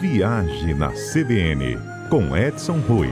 Viagem 0.00 0.74
na 0.74 0.90
CBN, 0.90 1.78
com 2.10 2.36
Edson 2.36 2.80
Rui. 2.80 3.08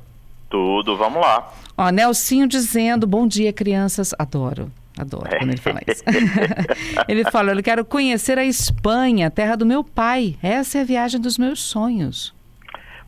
Tudo, 0.51 0.95
vamos 0.95 1.19
lá. 1.19 1.51
Ó, 1.75 1.89
Nelsinho 1.89 2.47
dizendo, 2.47 3.07
bom 3.07 3.25
dia, 3.25 3.51
crianças. 3.51 4.13
Adoro. 4.19 4.71
Adoro 4.95 5.27
quando 5.27 5.49
ele 5.49 5.57
fala 5.57 5.81
isso. 5.87 6.03
ele 7.09 7.23
fala: 7.31 7.53
Eu 7.53 7.63
quero 7.63 7.83
conhecer 7.83 8.37
a 8.37 8.45
Espanha, 8.45 9.31
terra 9.31 9.55
do 9.57 9.65
meu 9.65 9.83
pai. 9.83 10.37
Essa 10.43 10.77
é 10.77 10.81
a 10.81 10.85
viagem 10.85 11.19
dos 11.19 11.39
meus 11.39 11.59
sonhos. 11.59 12.34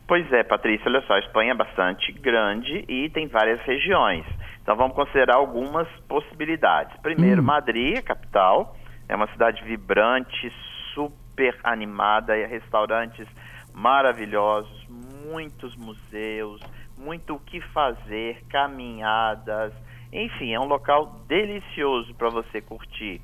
Pois 0.08 0.32
é, 0.32 0.42
Patrícia, 0.42 0.88
olha 0.88 1.02
só, 1.02 1.12
a 1.12 1.18
Espanha 1.18 1.52
é 1.52 1.54
bastante 1.54 2.10
grande 2.12 2.82
e 2.88 3.10
tem 3.10 3.26
várias 3.26 3.60
regiões. 3.60 4.24
Então 4.62 4.74
vamos 4.74 4.96
considerar 4.96 5.36
algumas 5.36 5.86
possibilidades. 6.08 6.98
Primeiro, 7.02 7.42
hum. 7.42 7.44
Madrid, 7.44 7.98
a 7.98 8.02
capital, 8.02 8.74
é 9.06 9.14
uma 9.14 9.30
cidade 9.32 9.62
vibrante, 9.64 10.50
super 10.94 11.54
animada, 11.62 12.38
e 12.38 12.46
restaurantes 12.46 13.28
maravilhosos, 13.74 14.86
muitos 14.88 15.76
museus, 15.76 16.58
muito 16.96 17.34
o 17.34 17.40
que 17.40 17.60
fazer, 17.60 18.42
caminhadas, 18.48 19.74
enfim, 20.10 20.54
é 20.54 20.58
um 20.58 20.64
local 20.64 21.20
delicioso 21.28 22.14
para 22.14 22.30
você 22.30 22.62
curtir 22.62 23.20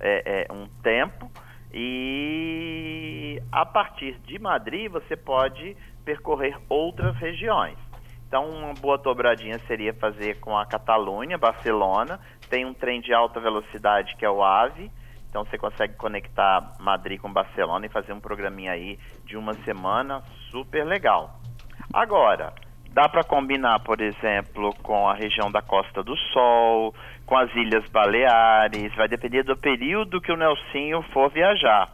é, 0.00 0.46
é, 0.48 0.52
um 0.52 0.66
tempo. 0.82 1.30
E 1.72 3.42
a 3.50 3.64
partir 3.64 4.18
de 4.20 4.38
Madrid 4.38 4.90
você 4.90 5.16
pode 5.16 5.76
percorrer 6.04 6.56
outras 6.68 7.16
regiões. 7.16 7.78
Então, 8.26 8.50
uma 8.50 8.74
boa 8.74 8.98
dobradinha 8.98 9.58
seria 9.66 9.94
fazer 9.94 10.40
com 10.40 10.56
a 10.56 10.66
Catalunha, 10.66 11.38
Barcelona. 11.38 12.18
Tem 12.50 12.64
um 12.64 12.74
trem 12.74 13.00
de 13.00 13.12
alta 13.14 13.40
velocidade 13.40 14.16
que 14.16 14.24
é 14.24 14.30
o 14.30 14.42
AVE. 14.42 14.90
Então, 15.28 15.44
você 15.44 15.58
consegue 15.58 15.94
conectar 15.94 16.74
Madrid 16.80 17.20
com 17.20 17.32
Barcelona 17.32 17.86
e 17.86 17.88
fazer 17.88 18.12
um 18.12 18.20
programinha 18.20 18.72
aí 18.72 18.98
de 19.24 19.36
uma 19.36 19.52
semana 19.64 20.22
super 20.50 20.84
legal. 20.84 21.38
Agora, 21.92 22.52
dá 22.90 23.08
para 23.08 23.24
combinar, 23.24 23.80
por 23.80 24.00
exemplo, 24.00 24.74
com 24.82 25.08
a 25.08 25.14
região 25.14 25.50
da 25.50 25.60
Costa 25.60 26.02
do 26.02 26.16
Sol, 26.32 26.94
com 27.26 27.36
as 27.36 27.52
Ilhas 27.54 27.88
Baleares. 27.90 28.94
Vai 28.94 29.08
depender 29.08 29.42
do 29.42 29.56
período 29.56 30.20
que 30.20 30.32
o 30.32 30.36
Nelsinho 30.36 31.02
for 31.12 31.30
viajar. 31.30 31.88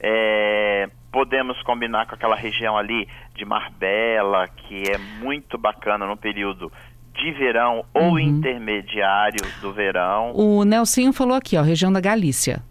É, 0.00 0.88
podemos 1.16 1.62
combinar 1.62 2.04
com 2.04 2.14
aquela 2.14 2.36
região 2.36 2.76
ali 2.76 3.08
de 3.34 3.42
Marbella, 3.46 4.46
que 4.48 4.82
é 4.82 4.98
muito 4.98 5.56
bacana 5.56 6.06
no 6.06 6.14
período 6.14 6.70
de 7.14 7.32
verão 7.32 7.86
ou 7.94 8.10
uhum. 8.10 8.18
intermediário 8.18 9.40
do 9.62 9.72
verão. 9.72 10.32
O 10.34 10.62
Nelsinho 10.62 11.14
falou 11.14 11.34
aqui, 11.34 11.56
ó, 11.56 11.62
região 11.62 11.90
da 11.90 12.02
Galícia. 12.02 12.62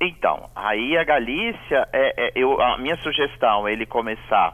Então, 0.00 0.48
aí 0.54 0.96
a 0.96 1.02
Galícia, 1.02 1.88
é, 1.92 2.28
é 2.28 2.32
eu, 2.36 2.62
a 2.62 2.78
minha 2.78 2.96
sugestão 2.98 3.66
é 3.66 3.72
ele 3.72 3.84
começar 3.84 4.52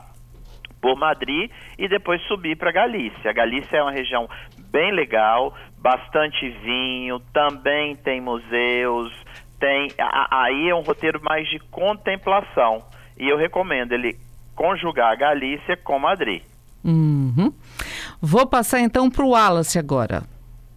por 0.81 0.97
Madrid 0.97 1.51
e 1.79 1.89
depois 1.89 2.23
subir 2.23 2.57
para 2.57 2.73
Galícia. 2.73 3.29
A 3.29 3.35
Galícia 3.35 3.77
é 3.77 3.83
uma 3.83 3.93
região 3.93 4.27
bem 4.71 4.91
legal, 4.91 5.55
bastante 5.77 6.49
vinho, 6.49 7.21
também 7.31 7.95
tem 7.95 8.23
museus, 8.23 9.13
tem 9.61 9.89
aí 10.31 10.71
é 10.71 10.75
um 10.75 10.81
roteiro 10.81 11.21
mais 11.23 11.47
de 11.51 11.59
contemplação. 11.59 12.91
E 13.19 13.29
eu 13.29 13.37
recomendo 13.37 13.93
ele 13.93 14.17
conjugar 14.55 15.17
Galícia 15.17 15.77
com 15.77 15.99
Madrid. 15.99 16.43
Uhum. 16.85 17.53
Vou 18.21 18.47
passar 18.47 18.81
então 18.81 19.11
para 19.11 19.25
o 19.25 19.31
Wallace 19.31 19.79
agora. 19.79 20.23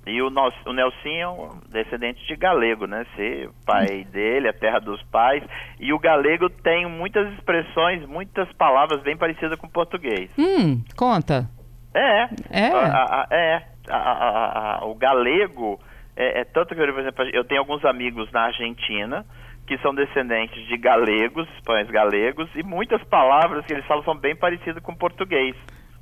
E 0.08 0.22
o, 0.22 0.30
nosso, 0.30 0.58
o 0.68 0.74
Nelsinho, 0.74 1.60
descendente 1.72 2.26
de 2.28 2.36
galego, 2.36 2.86
né? 2.86 3.08
Ser 3.16 3.50
pai 3.66 4.06
hum. 4.08 4.12
dele, 4.12 4.48
a 4.48 4.54
terra 4.54 4.80
dos 4.80 5.02
pais. 5.04 5.44
E 5.80 5.92
o 5.92 5.98
galego 5.98 6.48
tem 6.48 6.88
muitas 6.88 7.34
expressões, 7.34 8.06
muitas 8.06 8.52
palavras 8.54 9.02
bem 9.02 9.18
parecidas 9.18 9.58
com 9.58 9.66
o 9.66 9.72
português. 9.72 10.30
Hum, 10.38 10.84
conta. 10.96 11.50
É. 11.92 12.30
É. 12.52 12.68
A, 12.68 13.04
a, 13.04 13.28
é. 13.32 13.64
A, 13.90 14.80
o 14.84 14.94
galego, 14.94 15.80
é, 16.16 16.42
é, 16.42 16.44
tanto 16.44 16.76
que, 16.76 16.76
por 16.76 17.00
exemplo, 17.00 17.26
eu 17.34 17.44
tenho 17.44 17.62
alguns 17.62 17.84
amigos 17.84 18.32
na 18.32 18.44
Argentina 18.44 19.26
que 19.68 19.78
são 19.80 19.94
descendentes 19.94 20.66
de 20.68 20.78
galegos, 20.78 21.48
espanhóis 21.58 21.90
galegos, 21.90 22.50
e 22.56 22.64
muitas 22.64 23.04
palavras 23.06 23.66
que 23.66 23.74
eles 23.74 23.86
falam 23.86 24.04
são 24.04 24.16
bem 24.16 24.36
parecidas 24.36 24.82
com 24.84 24.96
português, 24.96 25.56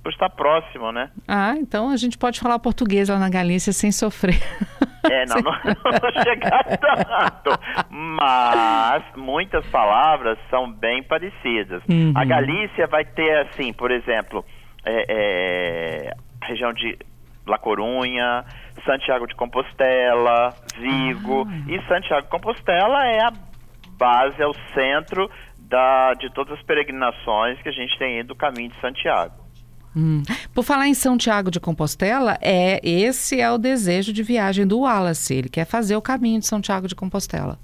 por 0.04 0.12
estar 0.12 0.30
próximo, 0.30 0.92
né? 0.92 1.10
Ah, 1.28 1.56
então 1.58 1.90
a 1.90 1.96
gente 1.96 2.18
pode 2.18 2.40
falar 2.40 2.60
português 2.60 3.08
lá 3.08 3.18
na 3.18 3.30
Galícia 3.30 3.72
sem 3.72 3.92
sofrer. 3.92 4.40
É, 5.04 5.26
não, 5.26 5.36
não, 5.42 5.52
não 5.52 6.24
chegar 6.24 6.64
tanto, 6.64 7.60
mas 7.90 9.04
muitas 9.18 9.66
palavras 9.68 10.40
são 10.50 10.72
bem 10.72 11.04
parecidas. 11.04 11.84
Uhum. 11.90 12.14
A 12.16 12.24
Galícia 12.24 12.88
vai 12.88 13.04
ter, 13.04 13.40
assim, 13.40 13.74
por 13.74 13.92
exemplo, 13.92 14.46
é, 14.86 15.06
é, 15.10 16.14
região 16.42 16.72
de 16.72 16.98
La 17.46 17.58
Corunha, 17.58 18.46
Santiago 18.86 19.28
de 19.28 19.36
Compostela, 19.36 20.54
Vigo, 20.78 21.46
ah. 21.50 21.70
e 21.70 21.82
Santiago 21.88 22.24
de 22.24 22.30
Compostela 22.30 23.06
é 23.06 23.26
a 23.26 23.34
base, 23.98 24.42
é 24.42 24.48
o 24.48 24.54
centro 24.74 25.30
da, 25.58 26.14
de 26.14 26.32
todas 26.34 26.58
as 26.58 26.66
peregrinações 26.66 27.62
que 27.62 27.70
a 27.70 27.72
gente 27.72 27.98
tem 27.98 28.24
do 28.24 28.36
caminho 28.36 28.70
de 28.70 28.80
Santiago. 28.80 29.44
Hum. 29.96 30.24
Por 30.54 30.64
falar 30.64 30.88
em 30.88 30.94
São 30.94 31.18
Tiago 31.18 31.52
de 31.52 31.60
Compostela, 31.60 32.38
é 32.42 32.80
esse 32.84 33.40
é 33.40 33.52
o 33.52 33.58
desejo 33.58 34.12
de 34.12 34.24
viagem 34.24 34.66
do 34.66 34.82
Wallace. 34.82 35.36
Ele 35.36 35.50
quer 35.50 35.66
fazer 35.66 35.96
o 35.96 36.02
caminho 36.02 36.40
de 36.40 36.48
São 36.48 36.60
Tiago 36.60 36.88
de 36.88 36.96
Compostela. 36.96 37.60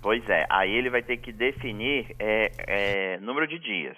Pois 0.00 0.28
é, 0.28 0.46
aí 0.50 0.70
ele 0.70 0.90
vai 0.90 1.02
ter 1.02 1.16
que 1.18 1.32
definir 1.32 2.14
é, 2.18 2.50
é, 2.66 3.20
número 3.20 3.46
de 3.46 3.58
dias 3.58 3.96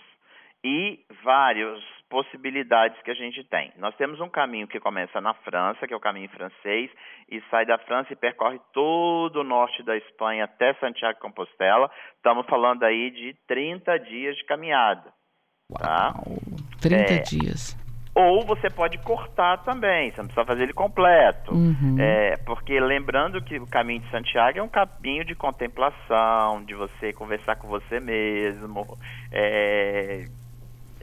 e 0.62 1.00
vários 1.22 1.82
possibilidades 2.14 2.96
que 3.02 3.10
a 3.10 3.14
gente 3.14 3.42
tem. 3.42 3.72
Nós 3.76 3.92
temos 3.96 4.20
um 4.20 4.28
caminho 4.28 4.68
que 4.68 4.78
começa 4.78 5.20
na 5.20 5.34
França, 5.34 5.84
que 5.84 5.92
é 5.92 5.96
o 5.96 6.00
caminho 6.00 6.28
francês, 6.28 6.88
e 7.28 7.42
sai 7.50 7.66
da 7.66 7.76
França 7.76 8.12
e 8.12 8.16
percorre 8.16 8.60
todo 8.72 9.40
o 9.40 9.44
norte 9.44 9.82
da 9.82 9.96
Espanha 9.96 10.44
até 10.44 10.74
Santiago 10.74 11.14
de 11.14 11.20
Compostela. 11.20 11.90
Estamos 12.16 12.46
falando 12.46 12.84
aí 12.84 13.10
de 13.10 13.34
30 13.48 13.98
dias 13.98 14.36
de 14.36 14.44
caminhada. 14.44 15.12
Tá? 15.76 16.14
Uau, 16.14 16.38
30 16.80 17.14
é, 17.14 17.18
dias. 17.18 17.76
Ou 18.14 18.46
você 18.46 18.70
pode 18.70 18.96
cortar 18.98 19.64
também, 19.64 20.12
você 20.12 20.18
não 20.18 20.28
precisa 20.28 20.46
fazer 20.46 20.62
ele 20.62 20.72
completo. 20.72 21.52
Uhum. 21.52 21.96
É, 21.98 22.36
porque 22.46 22.78
lembrando 22.78 23.42
que 23.42 23.58
o 23.58 23.66
caminho 23.66 24.02
de 24.02 24.10
Santiago 24.12 24.60
é 24.60 24.62
um 24.62 24.68
caminho 24.68 25.24
de 25.24 25.34
contemplação, 25.34 26.62
de 26.64 26.74
você 26.74 27.12
conversar 27.12 27.56
com 27.56 27.66
você 27.66 27.98
mesmo. 27.98 28.86
É, 29.32 30.26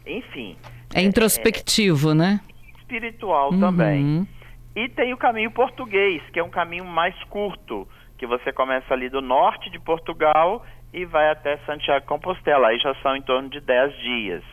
enfim. 0.06 0.56
É 0.94 1.02
introspectivo, 1.02 2.12
é, 2.12 2.16
né? 2.16 2.40
Espiritual 2.80 3.52
uhum. 3.52 3.60
também. 3.60 4.28
E 4.76 4.88
tem 4.90 5.14
o 5.14 5.18
caminho 5.18 5.52
português, 5.52 6.22
que 6.32 6.40
é 6.40 6.44
um 6.44 6.50
caminho 6.50 6.86
mais 6.86 7.16
curto, 7.26 7.88
que 8.18 8.26
você 8.26 8.54
começa 8.54 8.94
ali 8.94 9.10
do 9.10 9.22
norte 9.22 9.70
de 9.70 9.80
Portugal 9.80 10.66
e 10.94 11.06
vai 11.06 11.30
até 11.30 11.58
Santiago 11.66 12.02
de 12.02 12.08
Compostela. 12.08 12.70
Aí 12.70 12.80
já 12.80 12.94
são 12.96 13.16
em 13.16 13.22
torno 13.22 13.50
de 13.50 13.60
10 13.60 13.98
dias. 14.00 14.44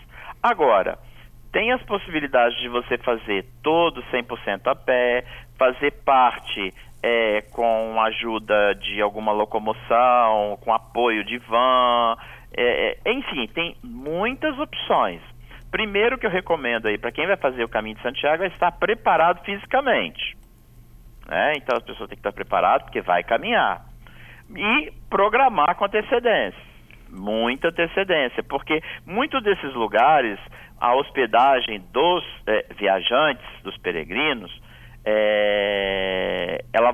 Agora, 0.42 0.98
tem 1.52 1.72
as 1.72 1.82
possibilidades 1.82 2.58
de 2.60 2.68
você 2.68 2.98
fazer 2.98 3.46
todo 3.62 4.02
100% 4.12 4.66
a 4.66 4.74
pé, 4.74 5.24
fazer 5.56 5.92
parte 6.04 6.72
é, 7.02 7.42
com 7.52 8.00
ajuda 8.00 8.74
de 8.74 9.00
alguma 9.00 9.32
locomoção, 9.32 10.58
com 10.60 10.72
apoio 10.72 11.24
de 11.24 11.38
van, 11.38 12.16
é, 12.56 12.96
é 13.04 13.12
enfim, 13.12 13.46
tem 13.48 13.76
muitas 13.82 14.58
opções. 14.58 15.20
Primeiro 15.70 16.18
que 16.18 16.26
eu 16.26 16.30
recomendo 16.30 16.86
aí 16.86 16.96
para 16.96 17.12
quem 17.12 17.26
vai 17.26 17.36
fazer 17.36 17.62
o 17.62 17.68
caminho 17.68 17.96
de 17.96 18.02
Santiago 18.02 18.42
é 18.42 18.46
estar 18.46 18.72
preparado 18.72 19.44
fisicamente. 19.44 20.36
Né? 21.28 21.52
Então 21.56 21.76
as 21.76 21.84
pessoas 21.84 22.08
têm 22.08 22.16
que 22.16 22.20
estar 22.20 22.32
preparadas 22.32 22.84
porque 22.84 23.02
vai 23.02 23.22
caminhar. 23.22 23.84
E 24.56 24.90
programar 25.10 25.76
com 25.76 25.84
antecedência. 25.84 26.68
Muita 27.10 27.68
antecedência, 27.68 28.42
porque 28.42 28.82
muitos 29.06 29.42
desses 29.42 29.74
lugares, 29.74 30.38
a 30.78 30.94
hospedagem 30.94 31.80
dos 31.92 32.24
é, 32.46 32.66
viajantes, 32.78 33.46
dos 33.62 33.76
peregrinos, 33.78 34.50
é, 35.04 36.64
ela 36.72 36.92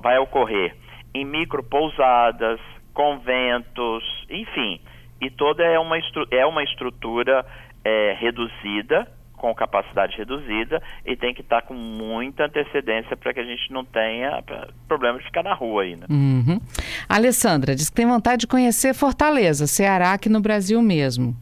vai 0.00 0.18
ocorrer 0.18 0.76
em 1.14 1.24
micro 1.24 1.62
pousadas, 1.62 2.60
conventos, 2.94 4.04
enfim, 4.30 4.80
e 5.20 5.30
todo 5.30 5.60
é 5.60 5.78
uma, 5.78 5.96
é 6.30 6.46
uma 6.46 6.62
estrutura 6.62 7.44
é, 7.84 8.16
reduzida, 8.18 9.08
com 9.42 9.52
capacidade 9.52 10.16
reduzida 10.16 10.80
e 11.04 11.16
tem 11.16 11.34
que 11.34 11.40
estar 11.40 11.62
com 11.62 11.74
muita 11.74 12.44
antecedência 12.44 13.16
para 13.16 13.34
que 13.34 13.40
a 13.40 13.44
gente 13.44 13.72
não 13.72 13.84
tenha 13.84 14.40
problema 14.86 15.18
de 15.18 15.24
ficar 15.24 15.42
na 15.42 15.52
rua 15.52 15.82
aí. 15.82 15.96
Né? 15.96 16.06
Uhum. 16.08 16.60
Alessandra 17.08 17.74
diz 17.74 17.90
que 17.90 17.96
tem 17.96 18.06
vontade 18.06 18.42
de 18.42 18.46
conhecer 18.46 18.94
Fortaleza, 18.94 19.66
Ceará, 19.66 20.12
aqui 20.12 20.28
no 20.28 20.40
Brasil 20.40 20.80
mesmo. 20.80 21.34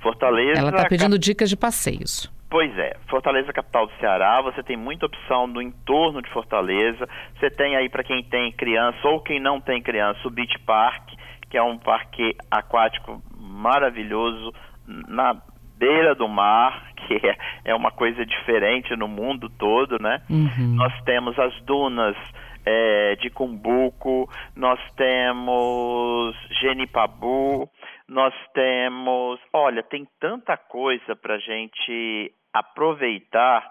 Fortaleza. 0.00 0.60
Ela 0.60 0.70
está 0.70 0.88
pedindo 0.88 1.18
dicas 1.18 1.50
de 1.50 1.56
passeios. 1.56 2.32
Pois 2.48 2.76
é, 2.78 2.96
Fortaleza 3.10 3.52
capital 3.52 3.86
do 3.86 3.92
Ceará, 3.98 4.40
você 4.40 4.62
tem 4.62 4.76
muita 4.76 5.04
opção 5.04 5.46
no 5.46 5.60
entorno 5.60 6.22
de 6.22 6.30
Fortaleza. 6.30 7.06
Você 7.38 7.50
tem 7.50 7.76
aí 7.76 7.88
para 7.88 8.04
quem 8.04 8.22
tem 8.22 8.52
criança 8.52 9.06
ou 9.08 9.20
quem 9.20 9.40
não 9.40 9.60
tem 9.60 9.82
criança, 9.82 10.20
o 10.24 10.30
Beach 10.30 10.56
Park, 10.60 11.10
que 11.50 11.58
é 11.58 11.62
um 11.62 11.76
parque 11.76 12.36
aquático 12.48 13.20
maravilhoso 13.36 14.54
na 14.86 15.36
beira 15.78 16.14
do 16.14 16.28
mar, 16.28 16.92
que 17.06 17.14
é, 17.26 17.36
é 17.66 17.74
uma 17.74 17.90
coisa 17.90 18.24
diferente 18.26 18.94
no 18.96 19.08
mundo 19.08 19.48
todo, 19.48 19.98
né? 20.00 20.20
Uhum. 20.28 20.74
Nós 20.76 20.92
temos 21.04 21.38
as 21.38 21.54
dunas 21.62 22.16
é, 22.66 23.16
de 23.16 23.30
Cumbuco, 23.30 24.28
nós 24.54 24.78
temos 24.96 26.36
Genipabu, 26.60 27.68
nós 28.06 28.34
temos. 28.52 29.40
Olha, 29.52 29.82
tem 29.82 30.06
tanta 30.20 30.56
coisa 30.56 31.16
para 31.16 31.38
gente 31.38 32.32
aproveitar 32.52 33.64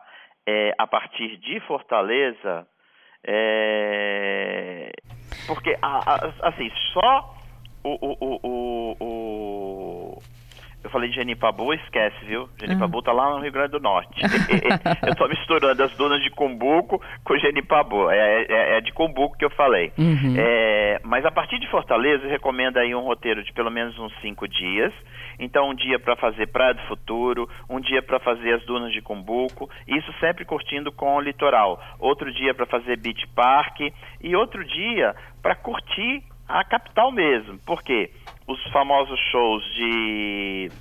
é, 0.47 0.73
a 0.77 0.87
partir 0.87 1.37
de 1.37 1.59
Fortaleza, 1.61 2.65
é, 3.23 4.91
porque 5.47 5.77
assim 6.41 6.71
só 6.93 7.35
o, 7.83 7.97
o, 8.01 8.39
o, 8.43 8.97
o 8.99 9.86
eu 10.87 10.91
falei 10.91 11.09
de 11.09 11.15
Genipabu, 11.15 11.73
esquece, 11.73 12.15
viu? 12.25 12.49
Genipabu 12.57 12.97
uhum. 12.97 13.03
tá 13.03 13.11
lá 13.11 13.29
no 13.29 13.41
Rio 13.41 13.51
Grande 13.51 13.71
do 13.71 13.79
Norte. 13.79 14.21
eu 15.05 15.15
tô 15.15 15.27
misturando 15.27 15.83
as 15.83 15.91
dunas 15.97 16.23
de 16.23 16.29
Cumbuco 16.29 17.01
com 17.23 17.37
Genipabu. 17.37 18.09
É, 18.09 18.43
é, 18.43 18.77
é 18.77 18.81
de 18.81 18.93
Cumbuco 18.93 19.37
que 19.37 19.45
eu 19.45 19.49
falei. 19.49 19.91
Uhum. 19.97 20.35
É, 20.37 20.99
mas 21.03 21.25
a 21.25 21.31
partir 21.31 21.59
de 21.59 21.69
Fortaleza, 21.69 22.23
eu 22.23 22.29
recomendo 22.29 22.77
aí 22.77 22.95
um 22.95 23.01
roteiro 23.01 23.43
de 23.43 23.51
pelo 23.51 23.69
menos 23.69 23.99
uns 23.99 24.13
cinco 24.21 24.47
dias. 24.47 24.93
Então, 25.37 25.69
um 25.69 25.75
dia 25.75 25.99
para 25.99 26.15
fazer 26.15 26.47
Praia 26.47 26.73
do 26.73 26.81
Futuro, 26.83 27.49
um 27.69 27.79
dia 27.79 28.01
para 28.01 28.19
fazer 28.19 28.53
as 28.53 28.65
dunas 28.65 28.91
de 28.91 29.01
Cumbuco, 29.01 29.69
isso 29.87 30.11
sempre 30.19 30.45
curtindo 30.45 30.91
com 30.91 31.15
o 31.15 31.21
litoral. 31.21 31.79
Outro 31.99 32.33
dia 32.33 32.53
para 32.53 32.65
fazer 32.65 32.97
Beach 32.97 33.27
Park 33.35 33.81
e 34.21 34.35
outro 34.35 34.63
dia 34.65 35.13
para 35.41 35.53
curtir 35.53 36.23
a 36.47 36.63
capital 36.63 37.11
mesmo. 37.11 37.57
Por 37.59 37.83
quê? 37.83 38.11
os 38.47 38.63
famosos 38.71 39.19
shows 39.29 39.63
de 39.75 40.71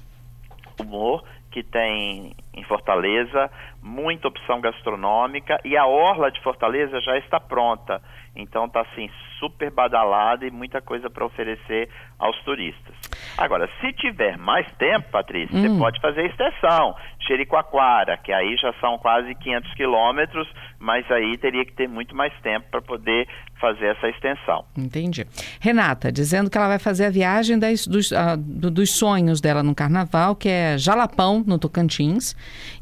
humor 0.81 1.25
que 1.51 1.63
tem 1.63 2.37
em 2.55 2.63
Fortaleza, 2.65 3.51
muita 3.83 4.29
opção 4.29 4.61
gastronômica 4.61 5.59
e 5.65 5.77
a 5.77 5.87
orla 5.87 6.31
de 6.31 6.41
Fortaleza 6.43 7.01
já 7.01 7.17
está 7.19 7.41
pronta. 7.41 8.01
Então 8.35 8.67
está 8.67 8.83
assim 8.83 9.11
super 9.39 9.71
badalada 9.71 10.47
e 10.47 10.51
muita 10.51 10.81
coisa 10.81 11.09
para 11.09 11.25
oferecer 11.25 11.89
aos 12.19 12.39
turistas. 12.45 12.95
Agora, 13.37 13.69
se 13.81 13.93
tiver 13.93 14.39
mais 14.39 14.67
tempo, 14.79 15.11
Patrícia, 15.11 15.57
hum. 15.57 15.63
você 15.63 15.79
pode 15.79 16.01
fazer 16.01 16.21
a 16.23 16.27
extensão, 16.27 16.95
Jericoacoara, 17.27 18.17
que 18.17 18.33
aí 18.33 18.57
já 18.57 18.73
são 18.81 18.99
quase 18.99 19.35
500 19.35 19.75
quilômetros, 19.75 20.49
mas 20.79 21.11
aí 21.11 21.37
teria 21.37 21.65
que 21.65 21.73
ter 21.73 21.89
muito 21.89 22.15
mais 22.15 22.33
tempo 22.41 22.67
para 22.71 22.81
poder 22.81 23.29
fazer 23.61 23.87
essa 23.87 24.09
extensão. 24.09 24.65
Entendi. 24.77 25.27
Renata, 25.61 26.13
dizendo 26.13 26.51
que 26.51 26.57
ela 26.57 26.69
vai 26.69 26.79
fazer 26.79 27.07
a 27.07 27.11
viagem 27.11 27.59
das, 27.59 27.87
dos, 27.87 28.11
uh, 28.11 28.37
dos 28.37 28.91
sonhos 28.91 29.41
dela 29.41 29.63
no 29.63 29.75
carnaval, 29.75 30.37
que 30.37 30.49
é 30.49 30.79
Jalapão, 30.79 31.43
no 31.47 31.59
Tocantins, 31.59 32.37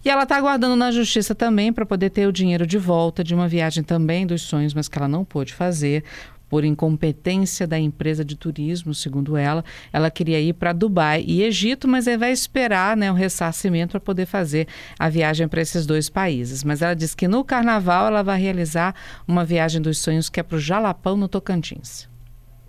e 0.05 0.11
ela 0.11 0.25
está 0.25 0.37
aguardando 0.37 0.77
na 0.77 0.91
justiça 0.91 1.35
também 1.35 1.73
para 1.73 1.87
poder 1.87 2.11
ter 2.11 2.27
o 2.27 2.33
dinheiro 2.33 2.67
de 2.67 2.79
volta 2.79 3.23
de 3.23 3.35
uma 3.35 3.49
viagem 3.49 3.83
também 3.83 4.27
dos 4.27 4.43
sonhos, 4.43 4.75
mas 4.75 4.89
que 4.89 4.99
ela 4.99 5.09
não 5.09 5.25
pôde 5.25 5.55
fazer 5.55 6.05
por 6.49 6.65
incompetência 6.65 7.67
da 7.67 7.79
empresa 7.79 8.25
de 8.25 8.37
turismo, 8.37 8.95
segundo 8.95 9.37
ela. 9.37 9.65
Ela 9.93 10.11
queria 10.11 10.41
ir 10.41 10.55
para 10.55 10.73
Dubai 10.73 11.25
e 11.27 11.43
Egito, 11.43 11.89
mas 11.89 12.07
vai 12.19 12.33
esperar 12.33 12.97
né, 12.97 13.11
o 13.11 13.15
ressarcimento 13.15 13.93
para 13.93 14.01
poder 14.01 14.27
fazer 14.27 14.67
a 14.99 15.09
viagem 15.09 15.49
para 15.49 15.61
esses 15.61 15.87
dois 15.87 16.09
países. 16.09 16.63
Mas 16.63 16.83
ela 16.83 16.95
diz 16.95 17.15
que 17.15 17.27
no 17.27 17.45
carnaval 17.45 18.07
ela 18.07 18.23
vai 18.23 18.41
realizar 18.41 18.95
uma 19.27 19.45
viagem 19.45 19.81
dos 19.81 19.99
sonhos 19.99 20.29
que 20.29 20.41
é 20.41 20.43
para 20.43 20.57
o 20.57 20.61
Jalapão, 20.61 21.17
no 21.17 21.29
Tocantins. 21.29 22.09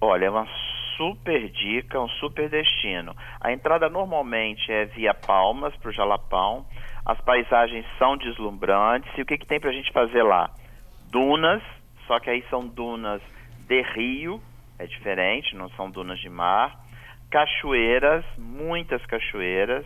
Olha, 0.01 0.25
é 0.25 0.29
uma 0.29 0.47
super 0.97 1.49
dica, 1.49 1.99
um 1.99 2.09
super 2.09 2.49
destino. 2.49 3.15
A 3.39 3.51
entrada 3.51 3.89
normalmente 3.89 4.71
é 4.71 4.85
via 4.85 5.13
Palmas 5.13 5.75
para 5.77 5.89
o 5.89 5.93
Jalapão. 5.93 6.65
As 7.05 7.19
paisagens 7.21 7.85
são 7.97 8.17
deslumbrantes. 8.17 9.11
E 9.17 9.21
o 9.21 9.25
que, 9.25 9.37
que 9.37 9.45
tem 9.45 9.59
para 9.59 9.69
a 9.69 9.73
gente 9.73 9.91
fazer 9.91 10.23
lá? 10.23 10.49
Dunas, 11.11 11.61
só 12.07 12.19
que 12.19 12.29
aí 12.29 12.43
são 12.49 12.67
dunas 12.67 13.21
de 13.67 13.81
rio, 13.93 14.41
é 14.77 14.85
diferente, 14.85 15.55
não 15.55 15.69
são 15.71 15.89
dunas 15.89 16.19
de 16.19 16.29
mar. 16.29 16.75
Cachoeiras, 17.31 18.23
muitas 18.37 19.03
cachoeiras. 19.05 19.85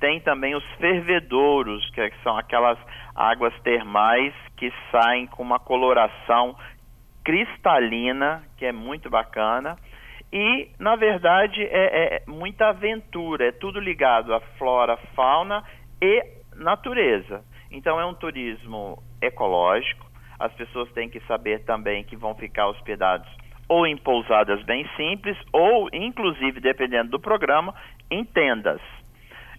Tem 0.00 0.20
também 0.20 0.54
os 0.54 0.64
fervedouros, 0.74 1.88
que 1.90 2.12
são 2.22 2.36
aquelas 2.36 2.78
águas 3.14 3.52
termais 3.62 4.32
que 4.56 4.72
saem 4.92 5.26
com 5.26 5.42
uma 5.42 5.58
coloração 5.58 6.56
cristalina, 7.24 8.44
que 8.56 8.64
é 8.64 8.72
muito 8.72 9.10
bacana. 9.10 9.76
E, 10.32 10.70
na 10.78 10.94
verdade, 10.94 11.62
é, 11.62 12.16
é 12.16 12.22
muita 12.26 12.68
aventura, 12.68 13.48
é 13.48 13.52
tudo 13.52 13.80
ligado 13.80 14.34
à 14.34 14.40
flora, 14.56 14.96
fauna 15.16 15.64
e 16.00 16.24
natureza. 16.54 17.42
Então, 17.70 17.98
é 17.98 18.06
um 18.06 18.14
turismo 18.14 19.02
ecológico, 19.20 20.07
as 20.38 20.52
pessoas 20.52 20.90
têm 20.92 21.08
que 21.08 21.20
saber 21.20 21.64
também 21.64 22.04
que 22.04 22.16
vão 22.16 22.34
ficar 22.34 22.68
hospedados 22.68 23.28
ou 23.68 23.86
em 23.86 23.96
pousadas 23.96 24.62
bem 24.64 24.88
simples, 24.96 25.36
ou, 25.52 25.88
inclusive, 25.92 26.58
dependendo 26.58 27.10
do 27.10 27.20
programa, 27.20 27.74
em 28.10 28.24
tendas. 28.24 28.80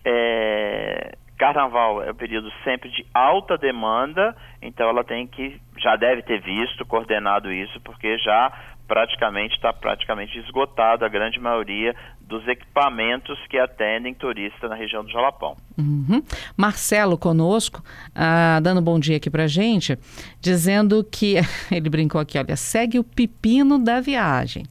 É, 0.03 1.15
carnaval 1.37 2.03
é 2.03 2.11
um 2.11 2.15
período 2.15 2.51
sempre 2.63 2.89
de 2.89 3.05
alta 3.13 3.57
demanda, 3.57 4.35
então 4.61 4.89
ela 4.89 5.03
tem 5.03 5.27
que, 5.27 5.61
já 5.77 5.95
deve 5.95 6.23
ter 6.23 6.41
visto, 6.41 6.85
coordenado 6.85 7.51
isso, 7.51 7.79
porque 7.81 8.17
já 8.17 8.51
praticamente 8.89 9.53
está 9.53 9.71
praticamente 9.71 10.35
esgotado 10.39 11.05
a 11.05 11.07
grande 11.07 11.39
maioria 11.39 11.95
dos 12.19 12.47
equipamentos 12.47 13.37
que 13.47 13.57
atendem 13.57 14.15
turistas 14.15 14.67
na 14.67 14.75
região 14.75 15.03
do 15.03 15.11
Jalapão. 15.11 15.55
Uhum. 15.77 16.23
Marcelo 16.57 17.15
conosco, 17.15 17.83
ah, 18.15 18.59
dando 18.61 18.81
um 18.81 18.83
bom 18.83 18.99
dia 18.99 19.17
aqui 19.17 19.29
para 19.29 19.47
gente, 19.47 19.97
dizendo 20.41 21.03
que 21.03 21.35
ele 21.71 21.89
brincou 21.89 22.19
aqui, 22.19 22.37
olha, 22.37 22.55
segue 22.55 22.97
o 22.97 23.03
pepino 23.03 23.77
da 23.77 24.01
viagem. 24.01 24.65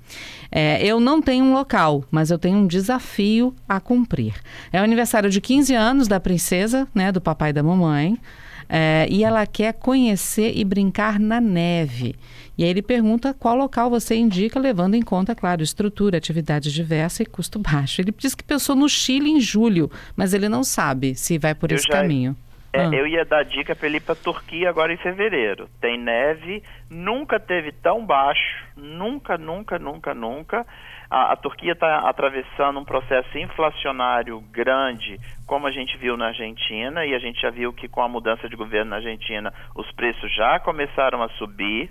É, 0.51 0.85
eu 0.85 0.99
não 0.99 1.23
tenho 1.23 1.45
um 1.45 1.53
local, 1.53 2.05
mas 2.11 2.31
eu 2.31 2.39
tenho 2.39 2.59
um 2.59 2.67
desafio 2.67 3.55
a 3.69 3.79
cumprir. 3.79 4.35
É 4.73 4.81
o 4.81 4.85
aniversário 4.85 5.31
de 5.31 5.41
15 5.41 5.75
anos 5.75 6.09
da 6.09 6.19
princesa, 6.19 6.89
né, 6.93 7.13
do 7.13 7.21
papai 7.21 7.51
e 7.51 7.53
da 7.53 7.63
mamãe. 7.63 8.19
É, 8.69 9.07
e 9.09 9.25
ela 9.25 9.47
quer 9.47 9.73
conhecer 9.73 10.53
e 10.55 10.65
brincar 10.65 11.19
na 11.19 11.41
neve. 11.41 12.15
E 12.59 12.65
aí 12.65 12.71
ele 12.71 12.83
pergunta 12.83 13.33
qual 13.33 13.55
local 13.55 13.89
você 13.89 14.17
indica, 14.17 14.59
levando 14.59 14.97
em 14.97 15.03
conta, 15.03 15.33
claro, 15.33 15.63
estrutura, 15.63 16.19
atividade 16.19 16.75
diversa 16.75 17.23
e 17.23 17.27
custo 17.27 17.61
baixo. 17.61 18.01
Ele 18.01 18.11
diz 18.11 18.35
que 18.35 18.43
pensou 18.43 18.75
no 18.75 18.89
Chile 18.89 19.31
em 19.31 19.41
julho, 19.41 19.89
mas 20.17 20.35
ele 20.35 20.49
não 20.49 20.65
sabe 20.65 21.15
se 21.15 21.39
vai 21.39 21.55
por 21.55 21.71
eu 21.71 21.77
esse 21.77 21.87
já, 21.87 22.01
caminho. 22.01 22.37
É, 22.73 22.81
ah. 22.81 22.91
Eu 22.93 23.07
ia 23.07 23.25
dar 23.25 23.45
dica 23.45 23.77
para 23.77 23.87
ele 23.87 23.99
ir 23.99 24.01
para 24.01 24.17
Turquia 24.17 24.69
agora 24.69 24.93
em 24.93 24.97
fevereiro. 24.97 25.69
Tem 25.81 25.97
neve, 25.97 26.61
nunca 26.91 27.39
teve 27.39 27.71
tão 27.71 28.05
baixo, 28.05 28.67
nunca, 28.77 29.39
nunca, 29.39 29.79
nunca, 29.79 30.13
nunca. 30.13 30.67
A, 31.09 31.35
a 31.35 31.37
Turquia 31.37 31.73
está 31.73 32.09
atravessando 32.09 32.81
um 32.81 32.85
processo 32.85 33.39
inflacionário 33.39 34.41
grande, 34.53 35.17
como 35.47 35.69
a 35.69 35.71
gente 35.71 35.97
viu 35.97 36.17
na 36.17 36.27
Argentina, 36.27 37.07
e 37.07 37.15
a 37.15 37.21
gente 37.21 37.41
já 37.41 37.51
viu 37.51 37.73
que 37.73 37.87
com 37.87 38.03
a 38.03 38.09
mudança 38.09 38.49
de 38.49 38.57
governo 38.57 38.91
na 38.91 38.97
Argentina 38.97 39.55
os 39.77 39.91
preços 39.93 40.35
já 40.35 40.59
começaram 40.59 41.23
a 41.23 41.29
subir 41.31 41.89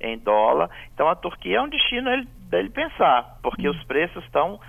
em 0.00 0.18
dólar. 0.18 0.70
Então 0.94 1.08
a 1.08 1.16
Turquia 1.16 1.58
é 1.58 1.62
um 1.62 1.68
destino 1.68 2.10
ele, 2.10 2.26
dele 2.50 2.70
pensar, 2.70 3.38
porque 3.42 3.68
hum. 3.68 3.72
os 3.72 3.84
preços 3.84 4.22
estão 4.24 4.60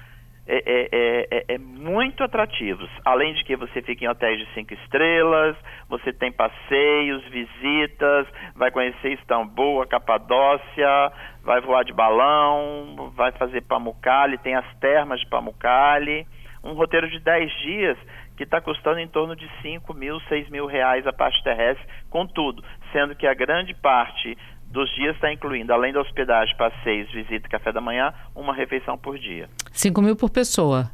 é, 0.51 0.63
é, 0.65 0.89
é, 0.91 1.27
é, 1.29 1.45
é, 1.53 1.57
muito 1.59 2.23
atrativos. 2.23 2.89
Além 3.05 3.35
de 3.35 3.43
que 3.43 3.55
você 3.55 3.83
fica 3.83 4.03
em 4.03 4.07
hotéis 4.07 4.39
de 4.39 4.51
cinco 4.55 4.73
estrelas, 4.73 5.55
você 5.87 6.11
tem 6.11 6.31
passeios, 6.31 7.23
visitas, 7.25 8.25
vai 8.55 8.71
conhecer 8.71 9.13
Istambul, 9.13 9.79
a 9.83 9.85
Capadócia, 9.85 11.11
vai 11.43 11.61
voar 11.61 11.85
de 11.85 11.93
balão, 11.93 13.11
vai 13.15 13.31
fazer 13.33 13.61
Pamukkale, 13.61 14.39
tem 14.39 14.55
as 14.55 14.65
termas 14.79 15.19
de 15.19 15.27
Pamukkale. 15.27 16.25
Um 16.63 16.73
roteiro 16.73 17.07
de 17.07 17.19
10 17.19 17.51
dias 17.61 17.97
que 18.35 18.43
está 18.43 18.59
custando 18.59 18.99
em 18.99 19.07
torno 19.07 19.35
de 19.35 19.47
5 19.61 19.93
mil, 19.93 20.19
6 20.21 20.49
mil 20.49 20.65
reais 20.65 21.05
a 21.05 21.13
parte 21.13 21.43
terrestre, 21.43 21.85
com 22.09 22.25
tudo, 22.25 22.63
sendo 22.91 23.15
que 23.15 23.27
a 23.27 23.35
grande 23.35 23.75
parte 23.75 24.35
dos 24.71 24.89
dias 24.95 25.15
está 25.15 25.31
incluindo, 25.33 25.73
além 25.73 25.91
da 25.91 26.01
hospedagem, 26.01 26.55
passeios, 26.55 27.11
visita 27.11 27.47
e 27.47 27.49
café 27.49 27.71
da 27.71 27.81
manhã, 27.81 28.13
uma 28.35 28.53
refeição 28.53 28.97
por 28.97 29.17
dia. 29.17 29.49
5 29.71 30.01
mil 30.01 30.15
por 30.15 30.29
pessoa? 30.29 30.91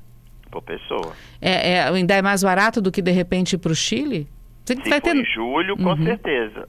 por 0.55 0.62
pessoa. 0.62 1.13
É, 1.41 1.74
é, 1.74 1.84
ainda 1.84 2.13
é 2.13 2.22
mais 2.22 2.44
barato 2.44 2.82
do 2.82 2.91
que 2.91 3.01
de 3.01 3.12
repente 3.12 3.53
ir 3.53 3.58
para 3.58 3.72
o 3.72 3.75
Chile? 3.75 4.27
Você 4.63 4.75
Se 4.75 4.89
vai 4.89 5.01
ter... 5.01 5.15
em 5.15 5.25
julho, 5.25 5.75
com 5.75 5.89
uhum. 5.89 6.05
certeza. 6.05 6.65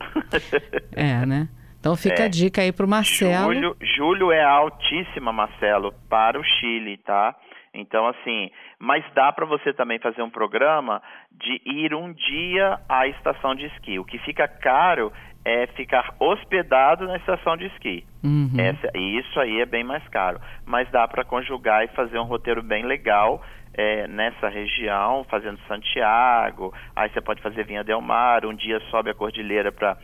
é, 0.93 1.25
né? 1.25 1.49
Então 1.79 1.95
fica 1.97 2.23
é. 2.23 2.27
a 2.27 2.29
dica 2.29 2.63
aí 2.63 2.73
para 2.73 2.85
o 2.85 2.89
Marcelo. 2.89 3.55
Julho, 3.55 3.77
julho 3.97 4.33
é 4.33 4.43
altíssima, 4.43 5.33
Marcelo, 5.33 5.95
para 6.11 6.39
o 6.39 6.43
Chile, 6.43 6.99
tá? 6.99 7.35
Então, 7.73 8.09
assim, 8.09 8.51
mas 8.79 9.05
dá 9.15 9.31
para 9.33 9.47
você 9.47 9.73
também 9.73 9.99
fazer 9.99 10.23
um 10.23 10.31
programa 10.31 11.01
de 11.31 11.61
ir 11.65 11.95
um 11.95 12.13
dia 12.13 12.81
à 12.89 13.07
estação 13.07 13.55
de 13.55 13.67
esqui. 13.67 13.99
O 13.99 14.05
que 14.05 14.19
fica 14.21 14.49
caro 14.49 15.13
é 15.47 15.69
ficar 15.69 16.13
hospedado 16.19 17.07
na 17.07 17.17
estação 17.19 17.57
de 17.57 17.67
esqui. 17.67 18.05
Uhum. 18.25 18.51
Essa, 18.59 18.91
isso 18.99 19.39
aí 19.39 19.61
é 19.61 19.65
bem 19.65 19.85
mais 19.85 20.07
caro. 20.09 20.41
Mas 20.67 20.91
dá 20.91 21.07
para 21.07 21.25
conjugar 21.25 21.85
e 21.85 21.89
fazer 21.95 22.19
um 22.19 22.25
roteiro 22.25 22.65
bem 22.65 22.85
legal 22.85 23.41
é, 23.73 24.09
nessa 24.09 24.49
região, 24.49 25.25
fazendo 25.31 25.61
Santiago. 25.69 26.75
Aí 26.97 27.09
você 27.11 27.21
pode 27.21 27.41
fazer 27.41 27.65
Vinha 27.65 27.85
Del 27.85 28.01
Mar, 28.01 28.45
um 28.45 28.55
dia 28.55 28.81
sobe 28.91 29.11
a 29.11 29.15
cordilheira 29.15 29.71
para 29.71 29.97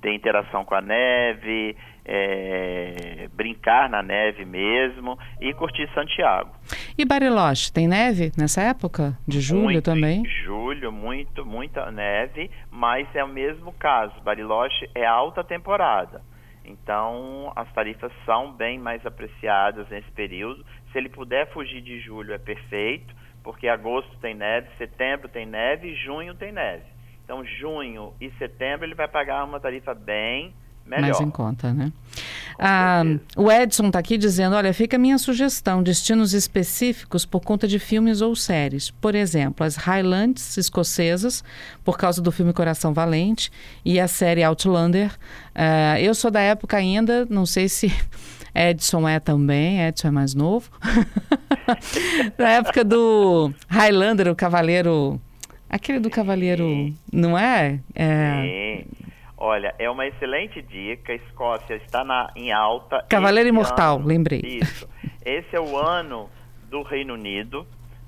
ter 0.00 0.14
interação 0.14 0.64
com 0.64 0.74
a 0.74 0.80
neve, 0.80 1.76
é, 2.04 3.28
brincar 3.32 3.88
na 3.88 4.02
neve 4.02 4.44
mesmo 4.44 5.18
e 5.40 5.52
curtir 5.54 5.88
Santiago. 5.94 6.50
E 6.98 7.04
Bariloche, 7.04 7.72
tem 7.72 7.86
neve 7.86 8.32
nessa 8.36 8.62
época? 8.62 9.16
De 9.26 9.40
julho 9.40 9.62
muito, 9.62 9.82
também? 9.82 10.24
Julho, 10.44 10.90
muito, 10.90 11.44
muita 11.44 11.90
neve, 11.90 12.50
mas 12.70 13.06
é 13.14 13.22
o 13.22 13.28
mesmo 13.28 13.72
caso. 13.72 14.14
Bariloche 14.22 14.88
é 14.94 15.06
alta 15.06 15.44
temporada. 15.44 16.22
Então, 16.64 17.52
as 17.56 17.70
tarifas 17.72 18.12
são 18.24 18.52
bem 18.52 18.78
mais 18.78 19.04
apreciadas 19.04 19.88
nesse 19.88 20.10
período. 20.12 20.64
Se 20.92 20.98
ele 20.98 21.08
puder 21.08 21.50
fugir 21.52 21.80
de 21.80 22.00
julho, 22.00 22.32
é 22.32 22.38
perfeito, 22.38 23.14
porque 23.42 23.66
agosto 23.68 24.16
tem 24.20 24.34
neve, 24.34 24.68
setembro 24.76 25.28
tem 25.28 25.46
neve 25.46 25.88
e 25.88 25.94
junho 25.94 26.34
tem 26.34 26.52
neve. 26.52 26.84
Então, 27.30 27.44
junho 27.44 28.12
e 28.20 28.28
setembro 28.40 28.84
ele 28.84 28.96
vai 28.96 29.06
pagar 29.06 29.44
uma 29.44 29.60
tarifa 29.60 29.94
bem 29.94 30.52
melhor. 30.84 31.02
Mais 31.02 31.20
em 31.20 31.30
conta, 31.30 31.72
né? 31.72 31.92
Ah, 32.58 33.04
o 33.36 33.48
Edson 33.48 33.86
está 33.86 34.00
aqui 34.00 34.18
dizendo: 34.18 34.56
olha, 34.56 34.74
fica 34.74 34.96
a 34.96 34.98
minha 34.98 35.16
sugestão: 35.16 35.80
destinos 35.80 36.34
específicos 36.34 37.24
por 37.24 37.40
conta 37.42 37.68
de 37.68 37.78
filmes 37.78 38.20
ou 38.20 38.34
séries. 38.34 38.90
Por 38.90 39.14
exemplo, 39.14 39.64
as 39.64 39.76
Highlands 39.76 40.56
escocesas, 40.56 41.44
por 41.84 41.96
causa 41.96 42.20
do 42.20 42.32
filme 42.32 42.52
Coração 42.52 42.92
Valente, 42.92 43.52
e 43.84 44.00
a 44.00 44.08
série 44.08 44.42
Outlander. 44.42 45.16
Ah, 45.54 46.00
eu 46.00 46.16
sou 46.16 46.32
da 46.32 46.40
época 46.40 46.78
ainda, 46.78 47.28
não 47.30 47.46
sei 47.46 47.68
se. 47.68 47.94
Edson 48.52 49.08
é 49.08 49.20
também, 49.20 49.80
Edson 49.86 50.08
é 50.08 50.10
mais 50.10 50.34
novo. 50.34 50.68
da 52.36 52.48
época 52.48 52.82
do 52.82 53.54
Highlander, 53.68 54.26
o 54.26 54.34
Cavaleiro 54.34 55.20
Aquele 55.70 56.00
do 56.00 56.10
Cavaleiro, 56.10 56.92
não 57.12 57.38
é? 57.38 57.78
é... 57.94 58.42
Sim. 58.42 59.10
Olha, 59.36 59.72
é 59.78 59.88
uma 59.88 60.04
excelente 60.04 60.60
dica. 60.60 61.12
A 61.12 61.14
Escócia 61.14 61.76
está 61.76 62.02
na, 62.04 62.28
em 62.34 62.52
alta. 62.52 63.06
Cavaleiro 63.08 63.48
Imortal, 63.48 63.96
ano, 63.96 64.06
lembrei. 64.06 64.40
Isso. 64.44 64.88
Esse 65.24 65.54
é 65.54 65.60
o 65.60 65.78
ano 65.78 66.28
do 66.68 66.82
Reino 66.82 67.14
Unido. 67.14 67.64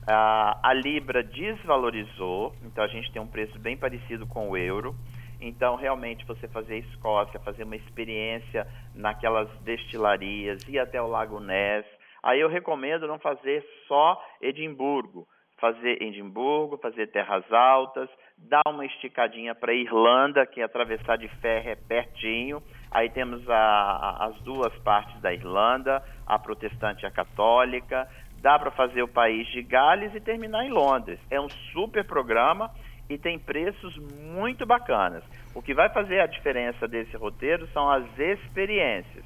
Ah, 0.06 0.58
a 0.60 0.74
Libra 0.74 1.22
desvalorizou, 1.22 2.52
então 2.64 2.82
a 2.82 2.88
gente 2.88 3.12
tem 3.12 3.22
um 3.22 3.26
preço 3.26 3.56
bem 3.60 3.76
parecido 3.76 4.26
com 4.26 4.50
o 4.50 4.56
euro. 4.56 4.94
Então, 5.40 5.76
realmente, 5.76 6.26
você 6.26 6.48
fazer 6.48 6.74
a 6.74 6.78
Escócia, 6.78 7.38
fazer 7.40 7.62
uma 7.62 7.76
experiência 7.76 8.66
naquelas 8.94 9.48
destilarias, 9.60 10.62
ir 10.68 10.80
até 10.80 11.00
o 11.00 11.06
Lago 11.06 11.38
Ness. 11.38 11.86
Aí 12.22 12.40
eu 12.40 12.48
recomendo 12.48 13.06
não 13.06 13.20
fazer 13.20 13.64
só 13.86 14.20
Edimburgo 14.40 15.26
fazer 15.62 16.02
Edimburgo, 16.02 16.76
fazer 16.76 17.06
Terras 17.12 17.44
Altas, 17.52 18.10
dar 18.36 18.64
uma 18.66 18.84
esticadinha 18.84 19.54
para 19.54 19.72
Irlanda, 19.72 20.44
que 20.44 20.60
é 20.60 20.64
atravessar 20.64 21.16
de 21.16 21.28
ferro 21.40 21.68
é 21.68 21.76
pertinho. 21.76 22.60
Aí 22.90 23.08
temos 23.08 23.48
a, 23.48 23.54
a, 23.54 24.26
as 24.26 24.40
duas 24.42 24.76
partes 24.80 25.20
da 25.20 25.32
Irlanda, 25.32 26.02
a 26.26 26.36
protestante 26.36 27.04
e 27.04 27.06
a 27.06 27.12
católica. 27.12 28.08
Dá 28.40 28.58
para 28.58 28.72
fazer 28.72 29.04
o 29.04 29.08
país 29.08 29.46
de 29.52 29.62
Gales 29.62 30.12
e 30.16 30.20
terminar 30.20 30.64
em 30.64 30.70
Londres. 30.70 31.20
É 31.30 31.40
um 31.40 31.48
super 31.72 32.04
programa 32.04 32.68
e 33.08 33.16
tem 33.16 33.38
preços 33.38 33.96
muito 33.98 34.66
bacanas. 34.66 35.22
O 35.54 35.62
que 35.62 35.72
vai 35.72 35.88
fazer 35.90 36.18
a 36.18 36.26
diferença 36.26 36.88
desse 36.88 37.16
roteiro 37.16 37.68
são 37.68 37.88
as 37.88 38.04
experiências, 38.18 39.24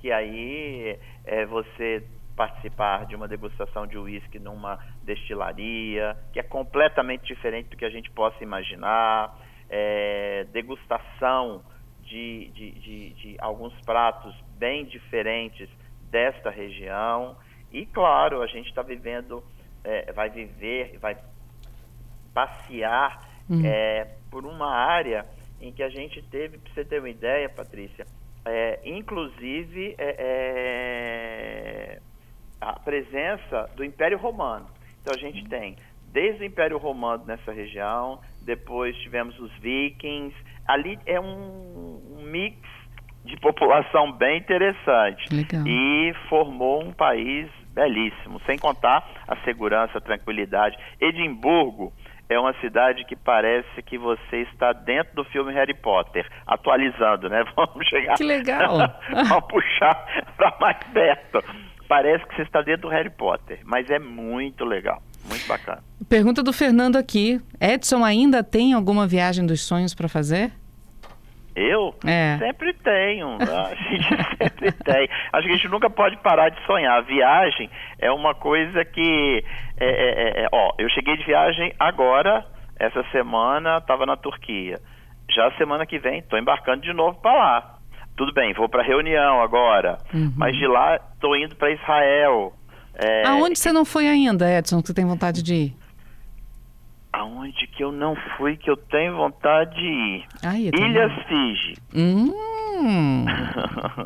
que 0.00 0.10
aí 0.10 0.98
é 1.24 1.46
você 1.46 2.02
participar 2.40 3.04
de 3.04 3.14
uma 3.14 3.28
degustação 3.28 3.86
de 3.86 3.98
uísque 3.98 4.38
numa 4.38 4.78
destilaria, 5.02 6.16
que 6.32 6.40
é 6.40 6.42
completamente 6.42 7.26
diferente 7.26 7.68
do 7.68 7.76
que 7.76 7.84
a 7.84 7.90
gente 7.90 8.10
possa 8.12 8.42
imaginar, 8.42 9.38
é, 9.68 10.46
degustação 10.50 11.62
de, 12.02 12.50
de, 12.54 12.70
de, 12.70 13.10
de 13.10 13.36
alguns 13.40 13.78
pratos 13.82 14.34
bem 14.56 14.86
diferentes 14.86 15.68
desta 16.10 16.48
região. 16.48 17.36
E, 17.70 17.84
claro, 17.84 18.40
a 18.40 18.46
gente 18.46 18.70
está 18.70 18.80
vivendo, 18.80 19.44
é, 19.84 20.10
vai 20.10 20.30
viver, 20.30 20.96
vai 20.98 21.18
passear 22.32 23.20
uhum. 23.50 23.66
é, 23.66 24.16
por 24.30 24.46
uma 24.46 24.74
área 24.74 25.26
em 25.60 25.70
que 25.70 25.82
a 25.82 25.90
gente 25.90 26.22
teve, 26.22 26.56
para 26.56 26.72
você 26.72 26.86
ter 26.86 27.00
uma 27.00 27.10
ideia, 27.10 27.50
Patrícia, 27.50 28.06
é, 28.46 28.80
inclusive 28.82 29.94
é, 29.98 30.16
é 30.18 32.00
a 32.60 32.78
presença 32.78 33.70
do 33.76 33.84
Império 33.84 34.18
Romano. 34.18 34.66
Então 35.00 35.14
a 35.14 35.18
gente 35.18 35.48
tem 35.48 35.76
desde 36.12 36.42
o 36.42 36.46
Império 36.46 36.78
Romano 36.78 37.24
nessa 37.26 37.52
região, 37.52 38.20
depois 38.42 38.96
tivemos 38.98 39.38
os 39.38 39.52
vikings. 39.58 40.36
Ali 40.66 40.98
é 41.06 41.20
um, 41.20 42.00
um 42.18 42.22
mix 42.24 42.56
de 43.24 43.36
população 43.38 44.12
bem 44.12 44.38
interessante. 44.38 45.34
Legal. 45.34 45.66
E 45.66 46.12
formou 46.28 46.82
um 46.82 46.92
país 46.92 47.48
belíssimo, 47.72 48.40
sem 48.46 48.58
contar 48.58 49.08
a 49.28 49.36
segurança, 49.44 49.98
a 49.98 50.00
tranquilidade. 50.00 50.76
Edimburgo 51.00 51.92
é 52.28 52.38
uma 52.38 52.52
cidade 52.60 53.04
que 53.04 53.16
parece 53.16 53.82
que 53.82 53.98
você 53.98 54.42
está 54.52 54.72
dentro 54.72 55.14
do 55.16 55.24
filme 55.24 55.52
Harry 55.52 55.74
Potter, 55.74 56.26
atualizando, 56.46 57.28
né? 57.28 57.44
Vamos 57.56 57.86
chegar. 57.88 58.16
Que 58.16 58.24
legal! 58.24 58.78
Vamos 59.28 59.46
puxar 59.48 59.94
para 60.36 60.56
mais 60.60 60.78
perto 60.92 61.42
parece 61.90 62.24
que 62.24 62.36
você 62.36 62.42
está 62.42 62.62
dentro 62.62 62.82
do 62.82 62.88
Harry 62.88 63.10
Potter, 63.10 63.58
mas 63.64 63.90
é 63.90 63.98
muito 63.98 64.64
legal, 64.64 65.02
muito 65.28 65.44
bacana. 65.48 65.82
Pergunta 66.08 66.40
do 66.40 66.52
Fernando 66.52 66.94
aqui: 66.94 67.40
Edson 67.60 68.04
ainda 68.04 68.44
tem 68.44 68.72
alguma 68.72 69.08
viagem 69.08 69.44
dos 69.44 69.60
sonhos 69.62 69.92
para 69.92 70.08
fazer? 70.08 70.52
Eu? 71.56 71.92
É. 72.06 72.38
Sempre 72.38 72.72
tenho. 72.74 73.36
A 73.42 73.74
gente 73.74 74.36
sempre 74.38 74.72
tem. 74.72 75.08
Acho 75.32 75.48
que 75.48 75.52
a 75.52 75.56
gente 75.56 75.68
nunca 75.68 75.90
pode 75.90 76.16
parar 76.18 76.48
de 76.48 76.64
sonhar. 76.64 76.98
A 76.98 77.00
viagem 77.00 77.68
é 77.98 78.10
uma 78.12 78.36
coisa 78.36 78.84
que. 78.84 79.44
É, 79.76 79.84
é, 79.84 80.42
é, 80.42 80.44
é 80.44 80.48
ó, 80.52 80.72
eu 80.78 80.88
cheguei 80.90 81.16
de 81.16 81.24
viagem 81.24 81.72
agora, 81.76 82.46
essa 82.78 83.02
semana, 83.10 83.78
estava 83.78 84.06
na 84.06 84.16
Turquia. 84.16 84.78
Já 85.28 85.50
semana 85.58 85.84
que 85.84 85.98
vem, 85.98 86.20
estou 86.20 86.38
embarcando 86.38 86.82
de 86.82 86.92
novo 86.92 87.20
para 87.20 87.32
lá 87.36 87.79
tudo 88.20 88.34
bem, 88.34 88.52
vou 88.52 88.68
para 88.68 88.82
reunião 88.82 89.40
agora, 89.40 89.96
uhum. 90.12 90.30
mas 90.36 90.54
de 90.54 90.66
lá 90.66 91.00
estou 91.14 91.34
indo 91.34 91.56
para 91.56 91.70
Israel. 91.70 92.52
É... 92.94 93.26
Aonde 93.26 93.58
você 93.58 93.72
não 93.72 93.82
foi 93.82 94.06
ainda, 94.06 94.46
Edson, 94.58 94.82
que 94.82 94.88
você 94.88 94.92
tem 94.94 95.06
vontade 95.06 95.42
de 95.42 95.54
ir? 95.54 95.76
Aonde 97.14 97.66
que 97.68 97.82
eu 97.82 97.90
não 97.90 98.14
fui, 98.36 98.58
que 98.58 98.68
eu 98.68 98.76
tenho 98.76 99.16
vontade 99.16 99.74
de 99.74 99.86
ir? 99.86 100.24
Ai, 100.42 100.70
Ilhas 100.70 101.12
Fiji. 101.26 101.78
Hum. 101.94 103.24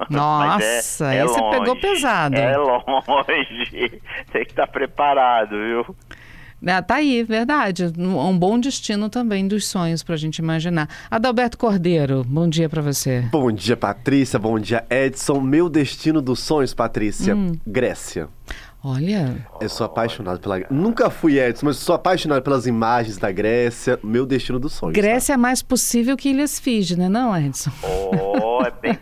Nossa, 0.09 1.13
é, 1.13 1.19
é 1.19 1.25
esse 1.25 1.41
longe, 1.41 1.59
pegou 1.59 1.77
pesado. 1.81 2.37
É 2.37 2.57
longe. 2.57 4.01
Tem 4.31 4.45
que 4.45 4.51
estar 4.51 4.69
preparado, 4.69 5.57
viu? 5.57 5.97
Ah, 6.67 6.83
tá 6.83 6.97
aí, 6.97 7.23
verdade. 7.23 7.93
Um 7.99 8.39
bom 8.39 8.59
destino 8.59 9.09
também 9.09 9.47
dos 9.47 9.67
sonhos 9.67 10.03
para 10.03 10.15
a 10.15 10.19
gente 10.19 10.39
imaginar. 10.39 10.89
Adalberto 11.11 11.59
Cordeiro, 11.59 12.25
bom 12.25 12.49
dia 12.49 12.69
para 12.69 12.81
você. 12.81 13.21
Bom 13.31 13.53
dia, 13.53 13.77
Patrícia. 13.77 14.39
Bom 14.39 14.59
dia, 14.59 14.85
Edson. 14.89 15.41
Meu 15.41 15.69
destino 15.69 16.23
dos 16.23 16.41
sonhos, 16.41 16.73
Patrícia, 16.73 17.35
hum. 17.35 17.53
Grécia. 17.67 18.29
Olha. 18.87 19.47
Eu 19.63 19.69
sou 19.71 19.87
apaixonado 19.87 20.39
pela. 20.41 20.61
Nunca 20.71 21.09
fui 21.09 21.39
Edson, 21.39 21.65
mas 21.67 21.79
sou 21.79 21.95
apaixonado 21.95 22.43
pelas 22.43 22.67
imagens 22.67 23.17
da 23.17 23.33
Grécia. 23.33 23.99
Meu 24.05 24.27
destino 24.27 24.59
dos 24.59 24.75
sonhos. 24.75 24.95
Grécia 24.95 25.35
tá? 25.35 25.39
é 25.39 25.41
mais 25.41 25.63
possível 25.63 26.15
que 26.19 26.29
Ilhas 26.29 26.59
Fiji, 26.59 26.95
né, 26.95 27.09
não, 27.09 27.35
Edson? 27.35 27.71
Oh, 27.83 28.63
é 28.63 28.71
bem 28.71 28.99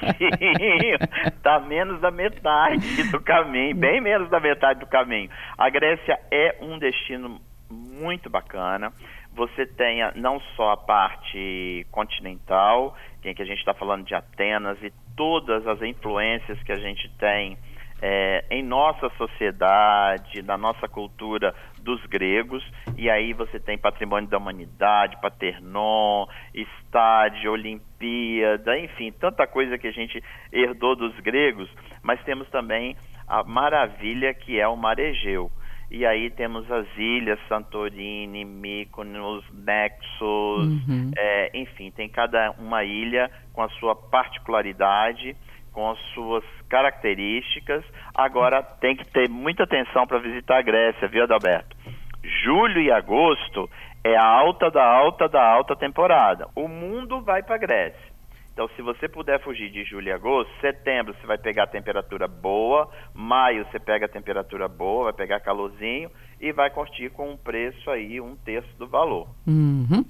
pertinho. 0.00 0.98
tá 1.42 1.60
menos 1.60 2.00
da 2.00 2.10
metade 2.10 3.10
do 3.10 3.20
caminho, 3.20 3.76
bem 3.76 4.00
menos 4.00 4.28
da 4.30 4.40
metade 4.40 4.80
do 4.80 4.86
caminho. 4.86 5.30
A 5.56 5.68
Grécia 5.68 6.18
é 6.30 6.56
um 6.60 6.78
destino 6.78 7.40
muito 7.70 8.28
bacana. 8.28 8.92
Você 9.34 9.64
tem 9.66 10.00
não 10.16 10.40
só 10.56 10.72
a 10.72 10.76
parte 10.76 11.86
continental, 11.90 12.96
em 13.24 13.34
que 13.34 13.42
a 13.42 13.46
gente 13.46 13.58
está 13.58 13.74
falando 13.74 14.04
de 14.04 14.14
Atenas 14.14 14.82
e 14.82 14.92
todas 15.16 15.66
as 15.66 15.80
influências 15.82 16.60
que 16.62 16.72
a 16.72 16.78
gente 16.78 17.08
tem 17.16 17.56
é, 18.02 18.44
em 18.50 18.62
nossa 18.62 19.10
sociedade, 19.10 20.42
na 20.42 20.56
nossa 20.56 20.88
cultura 20.88 21.54
dos 21.80 22.04
gregos, 22.06 22.64
e 22.96 23.08
aí 23.08 23.32
você 23.32 23.58
tem 23.58 23.78
patrimônio 23.78 24.28
da 24.28 24.38
humanidade, 24.38 25.20
Paternon, 25.20 26.26
estádio, 26.54 27.52
Olimpíada, 27.52 28.78
enfim, 28.78 29.12
tanta 29.12 29.46
coisa 29.46 29.78
que 29.78 29.86
a 29.86 29.92
gente 29.92 30.22
herdou 30.52 30.94
dos 30.96 31.18
gregos, 31.20 31.68
mas 32.02 32.22
temos 32.24 32.48
também 32.50 32.96
a 33.26 33.42
maravilha 33.44 34.32
que 34.34 34.58
é 34.58 34.66
o 34.66 34.76
mar 34.76 34.98
Egeu. 34.98 35.50
E 35.90 36.06
aí 36.06 36.30
temos 36.30 36.70
as 36.70 36.86
ilhas 36.96 37.38
Santorini, 37.48 38.44
Mykonos, 38.44 39.44
Nexos, 39.52 40.68
uhum. 40.86 41.10
é, 41.16 41.50
enfim, 41.52 41.90
tem 41.90 42.08
cada 42.08 42.52
uma 42.52 42.84
ilha 42.84 43.28
com 43.52 43.62
a 43.62 43.68
sua 43.70 43.96
particularidade 43.96 45.36
com 45.72 45.90
as 45.90 45.98
suas 46.14 46.44
características. 46.70 47.84
Agora 48.14 48.62
tem 48.62 48.96
que 48.96 49.04
ter 49.04 49.28
muita 49.28 49.64
atenção 49.64 50.06
para 50.06 50.18
visitar 50.18 50.58
a 50.58 50.62
Grécia, 50.62 51.08
viu, 51.08 51.24
Adalberto? 51.24 51.76
Julho 52.22 52.80
e 52.80 52.90
agosto 52.90 53.68
é 54.02 54.16
a 54.16 54.24
alta 54.24 54.70
da 54.70 54.84
alta 54.84 55.28
da 55.28 55.42
alta 55.42 55.76
temporada. 55.76 56.48
O 56.54 56.68
mundo 56.68 57.20
vai 57.20 57.42
para 57.42 57.56
a 57.56 57.58
Grécia. 57.58 58.10
Então, 58.52 58.68
se 58.76 58.82
você 58.82 59.08
puder 59.08 59.40
fugir 59.42 59.70
de 59.70 59.84
julho 59.84 60.08
e 60.08 60.12
agosto, 60.12 60.52
setembro 60.60 61.14
você 61.14 61.26
vai 61.26 61.38
pegar 61.38 61.64
a 61.64 61.66
temperatura 61.66 62.28
boa, 62.28 62.90
maio 63.14 63.64
você 63.70 63.78
pega 63.78 64.06
a 64.06 64.08
temperatura 64.08 64.68
boa, 64.68 65.04
vai 65.04 65.12
pegar 65.12 65.40
calorzinho 65.40 66.10
e 66.40 66.52
vai 66.52 66.68
curtir 66.68 67.10
com 67.10 67.30
um 67.30 67.36
preço 67.36 67.90
aí 67.90 68.20
um 68.20 68.36
terço 68.36 68.68
do 68.76 68.86
valor. 68.86 69.28
Uhum. 69.46 70.04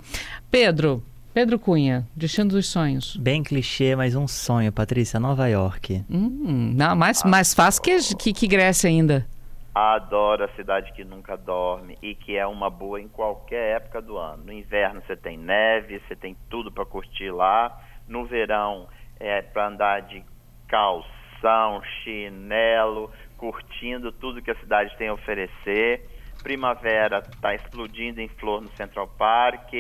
Pedro, 0.51 1.03
Pedro 1.33 1.61
Cunha, 1.61 2.05
Destino 2.17 2.51
dos 2.51 2.67
Sonhos. 2.67 3.17
Bem 3.17 3.45
clichê, 3.45 3.95
mas 3.95 4.17
um 4.17 4.27
sonho, 4.27 4.73
Patrícia, 4.73 5.21
Nova 5.21 5.47
York. 5.47 6.05
Hum, 6.11 6.73
não, 6.75 6.97
mais, 6.97 7.23
mais 7.23 7.55
fácil 7.55 7.81
que, 7.83 8.17
que, 8.17 8.33
que 8.33 8.49
Grécia 8.49 8.91
ainda. 8.91 9.25
Adoro 9.73 10.45
a 10.45 10.49
cidade 10.57 10.93
que 10.93 11.05
nunca 11.05 11.37
dorme 11.37 11.97
e 12.03 12.17
que 12.17 12.37
é 12.37 12.45
uma 12.45 12.69
boa 12.69 13.01
em 13.01 13.07
qualquer 13.07 13.77
época 13.77 14.03
do 14.03 14.19
ano. 14.19 14.43
No 14.47 14.53
inverno 14.53 15.01
você 15.07 15.15
tem 15.17 15.39
neve, 15.39 16.01
você 16.01 16.17
tem 16.17 16.37
tudo 16.49 16.73
para 16.73 16.85
curtir 16.85 17.31
lá. 17.31 17.81
No 18.09 18.27
verão 18.27 18.89
é 19.21 19.41
para 19.41 19.69
andar 19.69 20.03
de 20.03 20.25
calção, 20.67 21.81
chinelo, 22.03 23.09
curtindo 23.37 24.11
tudo 24.11 24.43
que 24.43 24.51
a 24.51 24.59
cidade 24.59 24.97
tem 24.99 25.07
a 25.07 25.15
oferecer. 25.15 26.09
Primavera 26.43 27.21
está 27.21 27.55
explodindo 27.55 28.21
em 28.21 28.29
flor 28.29 28.61
no 28.61 28.69
Central 28.73 29.07
Park 29.17 29.73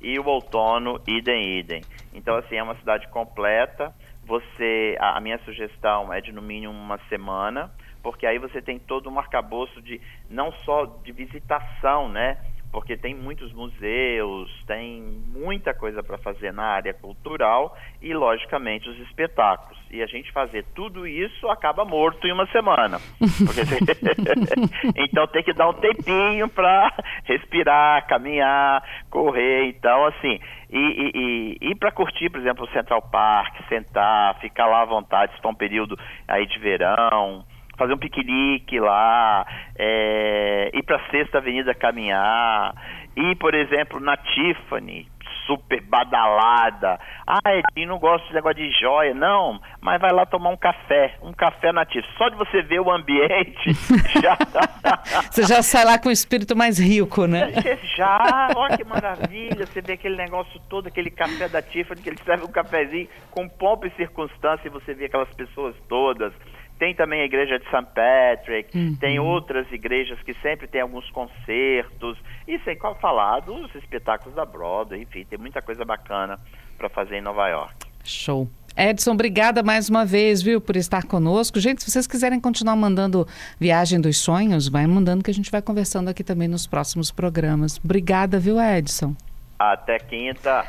e 0.00 0.18
o 0.18 0.26
outono 0.26 1.00
idem 1.06 1.58
idem. 1.58 1.84
Então 2.12 2.36
assim 2.36 2.56
é 2.56 2.62
uma 2.62 2.76
cidade 2.76 3.08
completa. 3.08 3.94
Você, 4.24 4.96
a, 5.00 5.16
a 5.16 5.20
minha 5.20 5.38
sugestão 5.38 6.12
é 6.12 6.20
de 6.20 6.32
no 6.32 6.42
mínimo 6.42 6.72
uma 6.72 6.98
semana, 7.08 7.70
porque 8.02 8.26
aí 8.26 8.38
você 8.38 8.60
tem 8.60 8.78
todo 8.78 9.08
um 9.08 9.18
arcabouço 9.18 9.80
de 9.80 10.00
não 10.28 10.52
só 10.64 10.84
de 10.84 11.12
visitação, 11.12 12.08
né? 12.08 12.38
Porque 12.70 12.96
tem 12.96 13.14
muitos 13.14 13.52
museus, 13.52 14.50
tem 14.66 15.00
muita 15.28 15.72
coisa 15.72 16.02
para 16.02 16.18
fazer 16.18 16.52
na 16.52 16.64
área 16.64 16.92
cultural 16.92 17.76
e, 18.02 18.12
logicamente, 18.12 18.88
os 18.88 18.98
espetáculos. 19.00 19.78
E 19.90 20.02
a 20.02 20.06
gente 20.06 20.30
fazer 20.32 20.64
tudo 20.74 21.06
isso 21.06 21.48
acaba 21.48 21.84
morto 21.84 22.26
em 22.26 22.32
uma 22.32 22.46
semana. 22.48 23.00
então 24.96 25.26
tem 25.28 25.42
que 25.42 25.54
dar 25.54 25.70
um 25.70 25.74
tempinho 25.74 26.48
para 26.48 26.92
respirar, 27.24 28.06
caminhar, 28.06 28.82
correr. 29.08 29.68
Então, 29.68 30.04
assim, 30.04 30.38
e, 30.70 30.78
e, 30.78 31.10
e, 31.14 31.70
e 31.70 31.74
para 31.74 31.90
curtir, 31.90 32.28
por 32.28 32.40
exemplo, 32.40 32.64
o 32.64 32.72
Central 32.72 33.00
Park, 33.00 33.56
sentar, 33.68 34.38
ficar 34.40 34.66
lá 34.66 34.82
à 34.82 34.84
vontade, 34.84 35.34
se 35.34 35.40
for 35.40 35.48
um 35.48 35.54
período 35.54 35.98
aí 36.26 36.46
de 36.46 36.58
verão 36.58 37.46
fazer 37.78 37.94
um 37.94 37.98
piquenique 37.98 38.78
lá, 38.80 39.46
é, 39.78 40.70
ir 40.74 40.82
para 40.82 40.96
a 40.96 41.10
Sexta 41.10 41.38
Avenida 41.38 41.72
caminhar, 41.74 42.74
ir, 43.16 43.36
por 43.36 43.54
exemplo, 43.54 44.00
na 44.00 44.16
Tiffany, 44.16 45.06
super 45.46 45.80
badalada. 45.82 47.00
Ah, 47.26 47.40
Edinho, 47.46 47.88
não 47.88 47.98
gosto 47.98 48.28
de 48.28 48.34
negócio 48.34 48.58
de 48.58 48.70
joia. 48.78 49.14
Não, 49.14 49.58
mas 49.80 50.00
vai 50.00 50.12
lá 50.12 50.26
tomar 50.26 50.50
um 50.50 50.56
café, 50.56 51.16
um 51.22 51.32
café 51.32 51.72
nativo. 51.72 52.06
Só 52.18 52.28
de 52.28 52.36
você 52.36 52.60
ver 52.62 52.80
o 52.80 52.90
ambiente, 52.90 53.72
já... 54.20 54.36
você 55.30 55.42
já 55.44 55.62
sai 55.62 55.84
lá 55.84 55.98
com 55.98 56.10
o 56.10 56.12
espírito 56.12 56.54
mais 56.54 56.78
rico, 56.78 57.26
né? 57.26 57.50
Já, 57.96 58.50
olha 58.54 58.76
que 58.76 58.84
maravilha. 58.84 59.66
Você 59.66 59.80
vê 59.80 59.94
aquele 59.94 60.16
negócio 60.16 60.60
todo, 60.68 60.86
aquele 60.86 61.10
café 61.10 61.48
da 61.48 61.62
Tiffany, 61.62 62.02
que 62.02 62.10
ele 62.10 62.18
serve 62.24 62.44
um 62.44 62.52
cafezinho 62.52 63.08
com 63.30 63.48
pompa 63.48 63.86
e 63.86 63.90
circunstância 63.92 64.68
e 64.68 64.70
você 64.70 64.92
vê 64.92 65.06
aquelas 65.06 65.32
pessoas 65.34 65.74
todas. 65.88 66.32
Tem 66.78 66.94
também 66.94 67.22
a 67.22 67.24
igreja 67.24 67.58
de 67.58 67.64
St. 67.64 67.86
Patrick, 67.94 68.76
uhum. 68.76 68.96
tem 68.96 69.18
outras 69.18 69.70
igrejas 69.72 70.20
que 70.22 70.32
sempre 70.34 70.68
tem 70.68 70.80
alguns 70.80 71.10
concertos, 71.10 72.16
e 72.46 72.58
sem 72.60 72.76
qual 72.76 72.94
falar 72.94 73.40
dos 73.40 73.74
espetáculos 73.74 74.34
da 74.34 74.44
Broadway, 74.44 75.02
enfim, 75.02 75.24
tem 75.24 75.38
muita 75.38 75.60
coisa 75.60 75.84
bacana 75.84 76.38
para 76.76 76.88
fazer 76.88 77.16
em 77.16 77.20
Nova 77.20 77.48
York. 77.48 77.74
Show. 78.04 78.48
Edson, 78.76 79.10
obrigada 79.10 79.60
mais 79.60 79.88
uma 79.90 80.04
vez, 80.04 80.40
viu, 80.40 80.60
por 80.60 80.76
estar 80.76 81.04
conosco. 81.04 81.58
Gente, 81.58 81.82
se 81.82 81.90
vocês 81.90 82.06
quiserem 82.06 82.38
continuar 82.38 82.76
mandando 82.76 83.26
Viagem 83.58 84.00
dos 84.00 84.18
Sonhos, 84.18 84.68
vai 84.68 84.86
mandando 84.86 85.24
que 85.24 85.32
a 85.32 85.34
gente 85.34 85.50
vai 85.50 85.60
conversando 85.60 86.08
aqui 86.08 86.22
também 86.22 86.46
nos 86.46 86.64
próximos 86.64 87.10
programas. 87.10 87.80
Obrigada, 87.84 88.38
viu, 88.38 88.56
Edson? 88.60 89.16
Até 89.58 89.98
quinta. 89.98 90.64